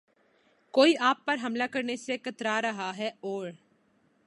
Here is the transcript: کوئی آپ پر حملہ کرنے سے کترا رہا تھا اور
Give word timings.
کوئی 0.73 0.93
آپ 0.99 1.25
پر 1.25 1.37
حملہ 1.43 1.63
کرنے 1.71 1.95
سے 1.95 2.17
کترا 2.17 2.61
رہا 2.61 2.91
تھا 2.95 3.05
اور 3.19 3.49